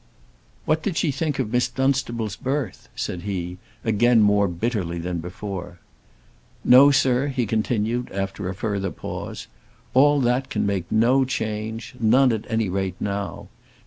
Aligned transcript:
"What 0.65 0.81
did 0.81 0.97
she 0.97 1.11
think 1.11 1.37
of 1.37 1.51
Miss 1.51 1.67
Dunstable's 1.69 2.35
birth?" 2.35 2.89
said 2.95 3.21
he, 3.21 3.59
again 3.85 4.19
more 4.23 4.47
bitterly 4.47 4.97
than 4.97 5.19
before. 5.19 5.77
"No, 6.63 6.89
sir," 6.89 7.27
he 7.27 7.45
continued, 7.45 8.11
after 8.11 8.49
a 8.49 8.55
further 8.55 8.89
pause. 8.89 9.45
"All 9.93 10.19
that 10.21 10.49
can 10.49 10.65
make 10.65 10.91
no 10.91 11.23
change; 11.23 11.93
none 11.99 12.33
at 12.33 12.47
any 12.49 12.67
rate 12.67 12.95
now. 12.99 13.49